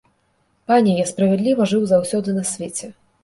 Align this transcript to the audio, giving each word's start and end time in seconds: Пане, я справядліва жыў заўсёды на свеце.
Пане, 0.69 0.95
я 1.03 1.09
справядліва 1.11 1.67
жыў 1.73 1.85
заўсёды 1.91 2.35
на 2.39 2.43
свеце. 2.55 2.91